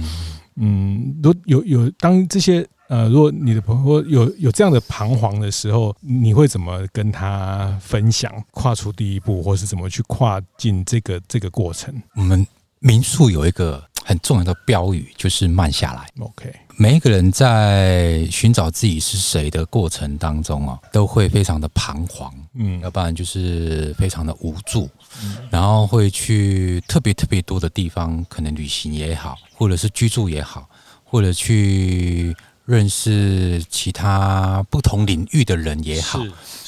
[0.57, 11.95] 嗯，如有有当这些呃，如果你的朋友有有这样的彷徨的时候，你会怎么跟他分享跨出第一步，或是怎么去跨进这个这个过程？
[12.15, 12.47] 我们
[12.81, 13.83] 民宿有一个。
[14.05, 16.09] 很重要的标语就是慢下来。
[16.19, 24.91] OK，每一个人在寻找自己是谁的过程当中啊，都会非常的彷徨，嗯，要不然就是非常的无助，
[25.23, 30.69] 嗯，然后会去特别特别多的地方，可能旅行也好，或者是居住也好，
[31.05, 32.35] 或者去
[32.73, 36.19] 认识其他不同领域的人也好，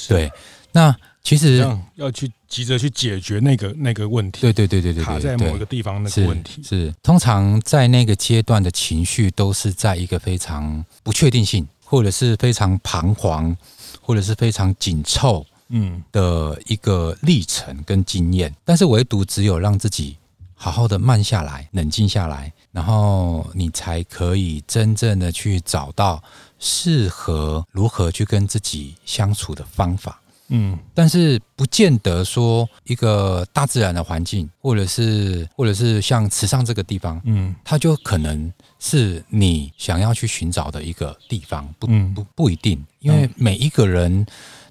[0.09, 0.31] 对，
[0.73, 0.95] 那。
[1.27, 13.57] 其实要去急着去解决那个那个问题，对对对对对，卡在某一个地方那个问题是，是通常在那个阶段的情绪都是在一个非常不确定性，或者是非常彷徨，
[14.03, 18.55] 或者是非常紧凑，嗯的一个历程跟经验。
[18.63, 20.19] 但是唯独只有让自己
[20.65, 26.25] 好好的慢下来，冷静下来，然后你才可以真正的去找到
[26.59, 30.19] 适合如何去跟自己相处的方法。
[30.49, 44.25] 嗯，但是不见得说一个大自然的环境，或者是或者是像池上这个地方，嗯，它就可能是你想要去寻找的一个地方，不不不一定，因为每一个人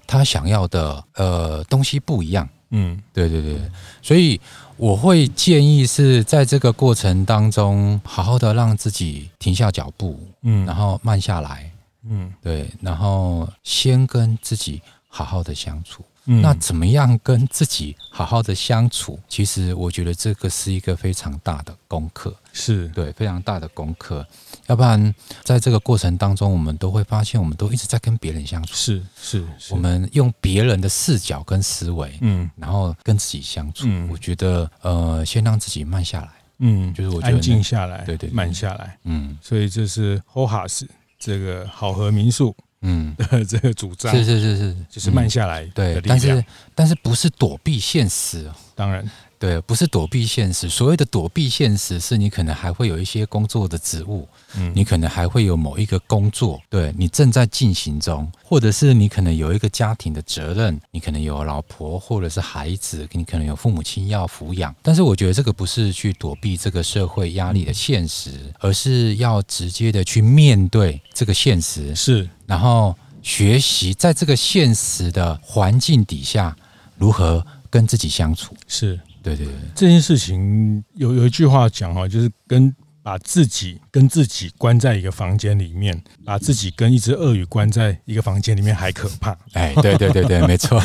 [0.08, 3.60] 他想要的呃东西不一样，嗯，对对对，
[4.02, 4.40] 所以
[4.76, 11.70] 我会建议是在这个过程当中，好好的让自己停下脚步，嗯，然后慢下来，
[12.08, 14.82] 嗯，对，然后先跟自己。
[15.16, 19.16] 好好的相处，嗯，那怎么样跟自己好好的相处？
[19.28, 24.26] 其实我觉得这个是一个非常大的功课，是对非常大的功课。
[24.66, 33.84] 要不然，在这个过程当中，我们都会发现，我们都一直在跟别人相处，是是，我们用别人的视角跟思维，嗯，然后跟自己相处。
[33.86, 40.86] 嗯，我觉得，呃，先让自己慢下来，嗯，就是我觉得安静下来，对对，慢下来，嗯，所以这是 HOHAS
[41.18, 42.54] 这个好和民宿。
[42.86, 43.16] 嗯，
[43.48, 46.44] 这个主张是是是是，就是慢下来，对，但是
[46.74, 48.46] 但是不是躲避现实？
[48.74, 49.10] 当然。
[49.44, 50.70] 对，不是躲避现实。
[50.70, 54.26] 所谓的躲避现实，是你可能还会有一些工作的职务，
[54.56, 64.74] 嗯，你可能还会有某一个工作，对你正在进行中，或者是你可能有一个家庭的责任，你可能有老婆或者是孩子，你可能有父母亲要抚养。
[64.80, 76.56] 但是我觉得这个不是去躲避这个社会压力的现实，而是要直接的去面对这个现实，是，然后学习在这个现实的环境底下
[76.96, 78.98] 如何跟自己相处，是。
[79.24, 82.72] 对对对，这件事情有有一句话讲哈，就是跟
[83.02, 89.36] 把自己跟自己关在一个房间里面，把自己跟一只鳄鱼关在一个房间里面还可怕。
[89.54, 90.78] 哎，对对对对，没错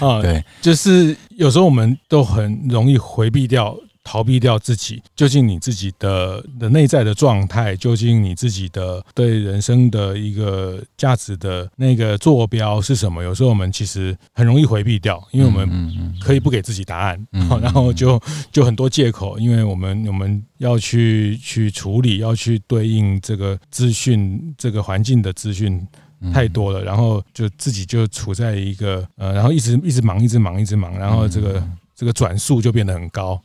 [0.00, 3.76] 啊， 对，就是有时候我们都很容易回避掉。
[4.06, 13.24] 逃避掉自己，究竟你自己的的内在的状态，究竟你自己的对人生的一个价值的那个坐标是什么？
[13.24, 17.26] 有时候我们其实很容易回避掉，因为我们可以不给自己答案，
[17.60, 25.84] 然后就就很多借口，因为我们我们要去去处理，要去对应这个资讯，这个环境的资讯
[26.32, 31.60] 太多了，然后就自己就处在一个呃，然后一直一直忙，一直忙，一直忙，然后这个。
[31.96, 33.40] 这个转速就变得很高，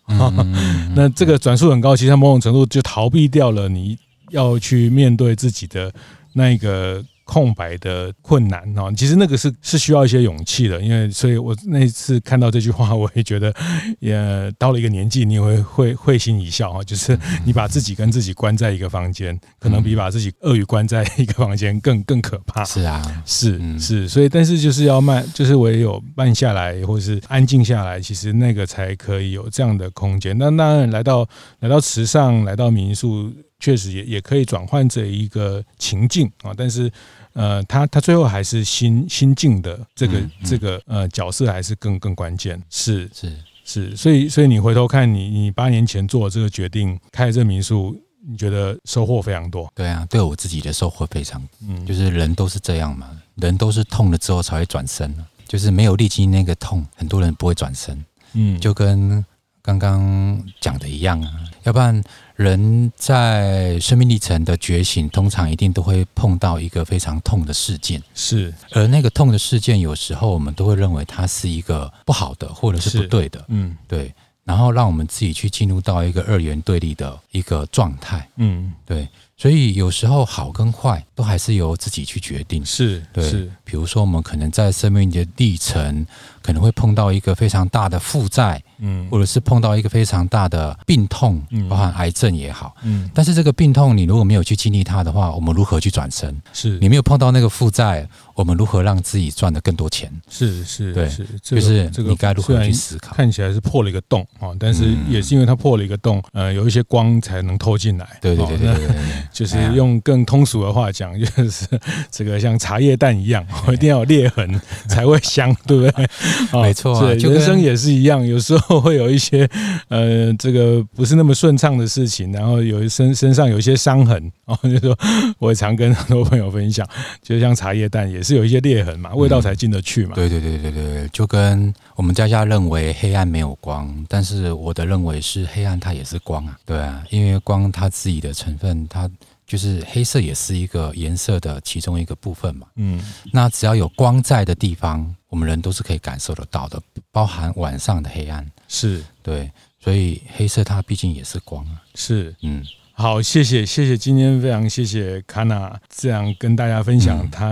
[0.93, 3.97] 那这个转速很高，其实它某种程度就逃避掉了你
[4.30, 5.91] 要去面对自己的
[6.34, 7.04] 那个。
[7.32, 13.53] 空白的困难哦，其实那个是是需要一些勇气的，因为所以我那次看到这句话，我也觉得
[13.99, 22.65] 也到了一个年纪，你也会会会心一笑啊，就是你把自己跟自己关在一个房间，可能比把自己鳄鱼关在一个房间 更更可怕。
[22.65, 30.38] 是啊，是是，所以但是就是要慢，就是我也有慢下来，或者是安静下来，其实那个才可以有这样的空间。
[30.38, 31.25] 那当然来到
[31.61, 36.91] 来到池上，来到民宿，确实也也可以转换这一个情境啊，但是。
[37.34, 43.09] 呃，他他最后还是心心境的这个这个呃角色还是更更关键，是。
[43.13, 43.36] 是。
[43.63, 47.95] 是，所以所以你回头看你你八年前做这个决定开这民宿，
[48.27, 49.71] 你觉得收获非常多？
[49.75, 55.15] 对啊，对我自己的收获非常，嗯，就是人都是这样嘛，人都是痛了之后才会转身，
[55.47, 58.03] 就是没有历经那个痛，很多人不会转身，
[58.34, 59.23] 嗯，就跟
[59.61, 61.32] 刚刚讲的一样啊，
[61.63, 62.03] 要不然。
[62.41, 68.53] 人在生命历程的觉醒，通常一定都会碰到一个非常痛的事件，是。
[68.71, 74.13] 而那个痛的事件，有时候我们都会认为它是一个不好的，或者是不对的，嗯，对。
[74.43, 79.07] 然后让我们自己去进入到一个二元对立的一个状态，嗯，对。
[79.41, 83.27] 所以有时候好跟坏都还是由自己去决定，是，对。
[83.27, 83.51] 是。
[83.65, 86.05] 比如说，我们可能在生命的历程，
[86.43, 88.61] 可能会碰到一个非常大的负债。
[88.83, 96.35] 嗯，或者是碰到一个非常大的病痛，嗯，包含癌症也好，嗯，但是这个病痛你如果没有去经历它的话，我们如何去转身？
[96.51, 100.11] 是你没有碰到那个负债，我们如何让自己赚的更多钱？
[100.29, 103.15] 是是，对，是，就是这个你该如何去思考？
[103.15, 108.17] 看起来是破了一个洞啊，但是也是因为它破了一个洞，呃，有一些光才能透进来。
[108.19, 108.87] 对对对对对，
[109.32, 111.67] 就是用更通俗的话讲， 就是
[112.09, 116.07] 这个像茶叶蛋一样，一定要有裂痕才会香，对不对？
[116.61, 119.49] 没错，人生也是一样，有时候会有一些。
[119.88, 124.97] 呃，这个不是那么顺畅的事情，然后有身身上有一些伤痕，然后 就说
[125.38, 126.88] 我也常跟很多朋友分享，
[127.21, 130.15] 就像茶叶蛋也是有一些裂痕嘛，味道才进得去嘛。
[130.15, 139.09] 对对对对对，就跟我们家家认为黑暗没有光，但是我的认为是黑暗它也是光啊，对啊，因为光它自己的成分，它
[139.52, 142.66] 就是黑色也是一个颜色的其中一个部分嘛。
[142.76, 146.82] 嗯，那只要有光在的地方，我们人都是可以感受得到的，
[147.12, 148.49] 包含晚上的黑暗。
[148.70, 151.84] 是对，所以黑色它毕竟也是光啊。
[151.95, 152.66] 是，嗯，
[153.02, 157.49] 好，谢谢，谢谢，今天非常谢谢 Kana 这样跟大家分享他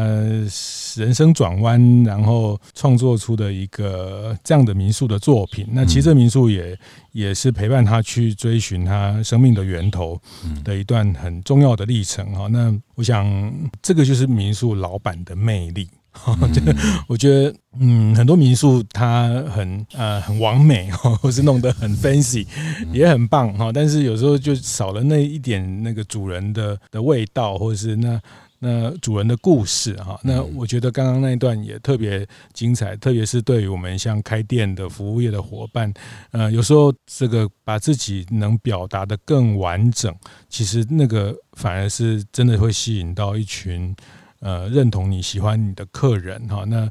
[0.95, 5.67] 人生转弯，然后创作出的一个这样的民宿的作品。
[5.71, 6.77] 那其实这民宿也
[7.13, 10.21] 也是陪伴他去追寻他生命的源头
[10.63, 12.45] 的一段很重要的历程哈。
[12.45, 15.89] 那我想这个就是民宿老板的魅力。
[16.53, 16.75] 这个
[17.07, 20.89] 我觉得，嗯，很多民宿它很呃很完美，
[21.21, 22.45] 或是弄得很 fancy，
[22.91, 23.71] 也很棒哈。
[23.73, 28.21] 但是有时候就少了那一点那个主人的的味道，或者是那
[28.59, 30.19] 那主人的故事哈。
[30.23, 35.91] 那我觉得刚刚那一段也特别精彩，特别是对于我们像开店的服务业的伙伴，
[36.31, 40.13] 呃，有时候这个把自己能表达的更完整，
[40.49, 43.95] 其实那个反而是真的会吸引到一群。
[44.39, 46.89] 呃，认同你喜欢你的客人哈，那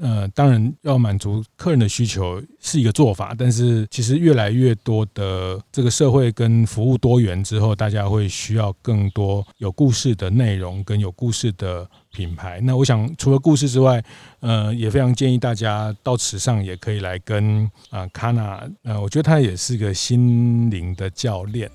[0.00, 12.60] 呃，当然要满足客人的需求是一个做法，但是其实越来越多的这个社会跟服务多元之后，大家会需要更多有故事的内容跟有故事的品牌。
[12.62, 14.02] 那我想除了故事之外，
[14.40, 21.70] 呃，也非常建议大家到池上也可以来跟啊 Kana，呃，我觉得他也是个心灵的教练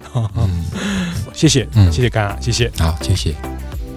[1.33, 3.35] 谢谢，嗯，谢谢 Kana，谢谢，好，谢谢。